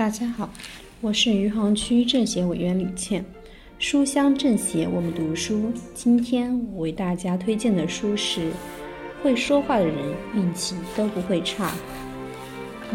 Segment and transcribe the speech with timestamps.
[0.00, 0.48] 大家好，
[1.02, 3.22] 我是余杭区政协委员李倩。
[3.78, 5.70] 书香政协，我们读书。
[5.92, 8.40] 今天我为大家推荐的书是
[9.22, 9.94] 《会说话的人
[10.34, 11.74] 运气都不会差》。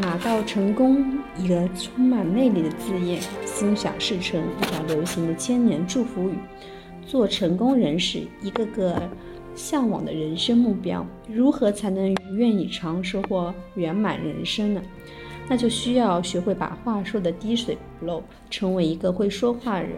[0.01, 6.33] 马到成功，一个充满魅力的字眼，心想事成，一条流行的千年祝福语。
[7.05, 9.07] 做成功人士，一个个
[9.53, 14.81] 向往的人生目标，如何才能如愿以偿，收获圆满人生呢？
[15.47, 19.91] 那就需要学会把话说的滴水不漏，成为一个会说话人。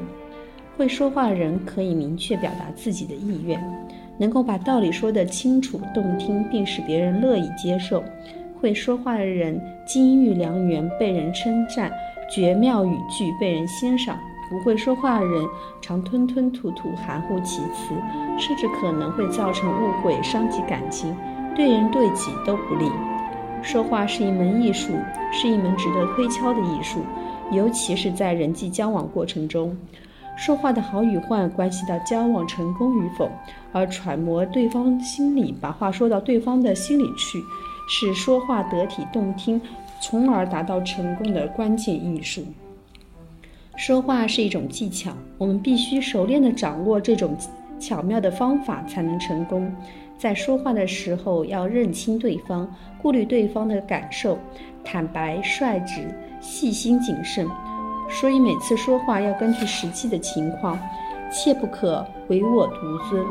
[0.77, 3.59] 会说话人可以明确表达自己的意愿，
[4.19, 8.03] 能够把道理说得清楚动听，并使别人乐意接受。
[8.59, 11.89] 会说话的人金玉良缘，被人称赞；
[12.29, 14.17] 绝妙语句被人欣赏。
[14.49, 15.45] 不会说话的人
[15.81, 17.93] 常吞吞吐吐，含糊其辞，
[18.39, 21.13] 甚至可能会造成误会，伤及感情，
[21.55, 22.85] 对人对己都不利。
[23.63, 24.93] 说话是一门艺术，
[25.31, 27.01] 是一门值得推敲的艺术，
[27.51, 29.75] 尤其是在人际交往过程中，
[30.37, 33.29] 说话的好与坏关系到交往成功与否，
[33.73, 37.43] 而揣摩对方心理，把话说到对方的心里去，
[37.89, 39.59] 是说话得体动听，
[40.01, 42.43] 从而达到成功的关键艺术。
[43.75, 47.35] 说话是一种技巧，我们必须熟练地掌握这种
[47.79, 49.73] 巧妙的方法，才能成功。
[50.17, 52.67] 在说话的时候，要认清对方，
[53.01, 54.37] 顾虑对方的感受，
[54.83, 57.47] 坦白率直，细心谨慎。
[58.09, 60.79] 所以每次说话要根据实际的情况，
[61.31, 63.23] 切不可唯我独尊。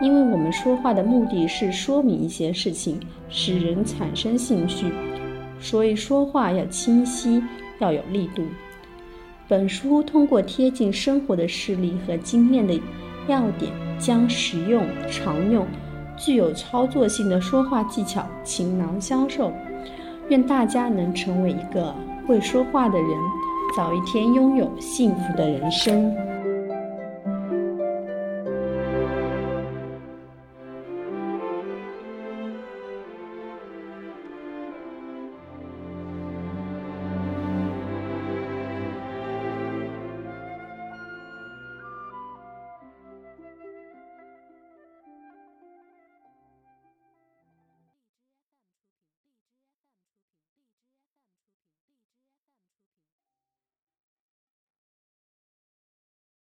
[0.00, 4.86] 因为我们说话的目的是说明一些事情，使人产生兴趣，
[5.60, 7.40] 所以说话要清晰，
[7.78, 8.42] 要有力度。
[9.46, 12.74] 本书通过贴近生活的事例和经验的
[13.26, 15.66] 要点，将实用、常用。
[16.16, 19.52] 具有操作性的说话技巧，倾囊相授。
[20.28, 21.94] 愿大家能成为一个
[22.26, 23.08] 会说话的人，
[23.76, 26.31] 早一天拥有幸福的人生。